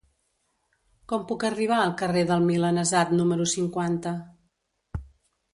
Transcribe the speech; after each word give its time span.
Com 1.11 1.25
puc 1.31 1.45
arribar 1.49 1.77
al 1.81 1.93
carrer 2.01 2.25
del 2.31 2.47
Milanesat 2.47 3.13
número 3.21 3.47
cinquanta? 3.55 4.15